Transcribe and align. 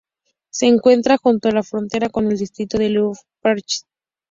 Se 0.49 0.65
encuentra 0.65 1.17
junto 1.19 1.47
a 1.47 1.51
la 1.51 1.61
frontera 1.61 2.09
con 2.09 2.25
el 2.25 2.39
distrito 2.39 2.79
de 2.79 2.89
Ludwigslust-Parchim. 2.89 3.83